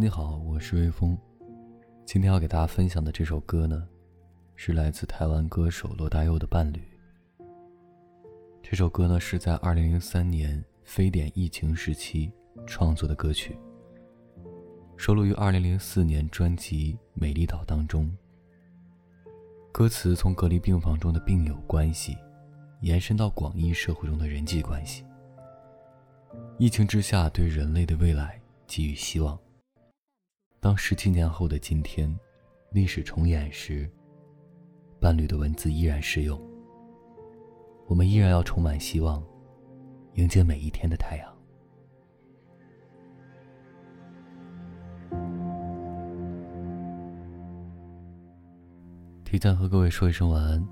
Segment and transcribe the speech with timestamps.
[0.00, 1.16] 你好，我是微风。
[2.04, 3.86] 今天要给大家分享的这首歌呢，
[4.56, 6.82] 是来自台湾歌手罗大佑的《伴侣》。
[8.60, 12.32] 这首歌呢是在2003年非典疫情时期
[12.66, 13.56] 创作的歌曲，
[14.96, 18.12] 收录于2004年专辑《美丽岛》当中。
[19.72, 22.16] 歌词从隔离病房中的病友关系，
[22.80, 25.04] 延伸到广义社会中的人际关系。
[26.58, 29.38] 疫情之下，对人类的未来给予希望。
[30.64, 32.18] 当十七年后的今天，
[32.70, 33.86] 历史重演时，
[34.98, 36.40] 伴侣的文字依然适用。
[37.86, 39.22] 我们依然要充满希望，
[40.14, 41.30] 迎接每一天的太阳。
[49.22, 50.66] 提前和各位说一声晚安，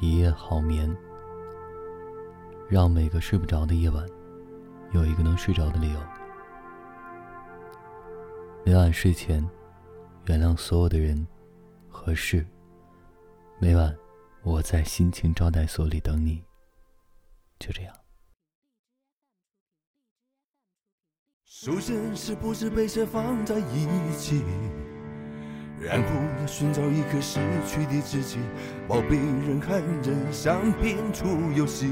[0.00, 0.92] 一夜好眠。
[2.68, 4.04] 让每个睡不着的夜晚，
[4.92, 6.15] 有一个能睡着的理由。
[8.66, 9.48] 每晚睡前，
[10.24, 11.24] 原谅所有的人
[11.88, 12.44] 和事。
[13.60, 13.96] 每晚，
[14.42, 16.42] 我在心情招待所里等你。
[17.60, 17.94] 就这样。
[21.44, 23.86] 首先是不是被谁放在一
[24.18, 24.42] 起，
[25.78, 28.40] 然后寻找一颗失去的知己，
[28.88, 31.86] 宝贝人和人想拼出游戏。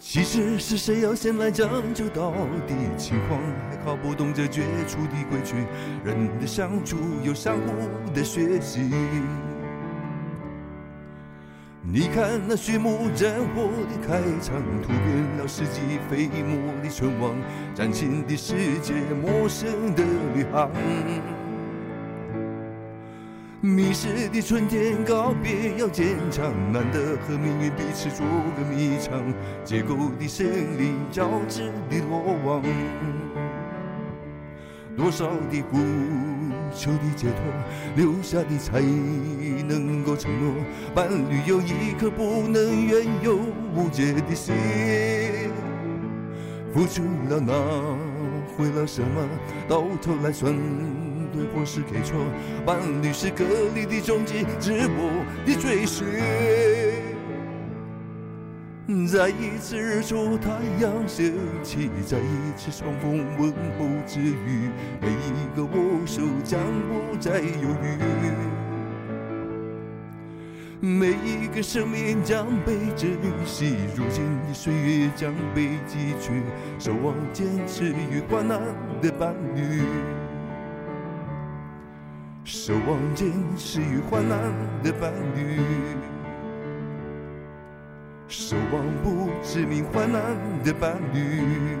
[0.00, 2.32] 其实是谁要先来拯救到
[2.66, 2.74] 底？
[2.96, 5.56] 情况还搞不懂这绝处的规矩，
[6.04, 8.90] 人的相处有相互的学习。
[11.82, 17.34] 你看那序幕战火的开场，突变了世纪飞沫的存亡，
[17.74, 20.04] 崭新的世界，陌生的
[20.34, 20.70] 旅航。
[23.60, 28.24] 迷失的春天，告别要坚强，难得和命运彼此做
[28.56, 30.46] 个迷藏，结构的胜
[30.78, 32.62] 利，交织的落网，
[34.96, 35.78] 多少的不
[36.72, 37.42] 求的解脱，
[37.96, 40.54] 留下的才能够承诺，
[40.94, 43.40] 伴侣有一颗不能怨尤
[43.74, 44.54] 无解的心，
[46.72, 47.52] 付出了拿
[48.56, 49.28] 回了什么？
[49.68, 50.54] 到头来算。
[51.32, 52.16] 对或是给错，
[52.64, 53.44] 伴侣是隔
[53.74, 56.06] 离的终极，自我的追寻。
[59.06, 60.50] 再一次日出太
[60.80, 66.58] 阳升起，再一次重逢问候之余，每一个握手将
[66.88, 67.98] 不再犹豫，
[70.80, 73.10] 每一个生命将被珍
[73.44, 73.76] 惜。
[73.94, 76.42] 如今的岁月将被汲取，
[76.78, 78.58] 守望坚持与患难
[79.02, 79.82] 的伴侣。
[82.50, 84.38] 守望坚持与患难
[84.82, 85.60] 的伴侣，
[88.26, 90.22] 守望不知名患难
[90.64, 91.76] 的伴侣。